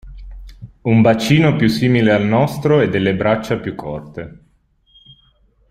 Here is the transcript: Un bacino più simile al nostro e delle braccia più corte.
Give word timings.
Un 0.81 1.01
bacino 1.03 1.55
più 1.55 1.67
simile 1.67 2.11
al 2.11 2.25
nostro 2.25 2.81
e 2.81 2.89
delle 2.89 3.15
braccia 3.15 3.59
più 3.59 3.75
corte. 3.75 4.39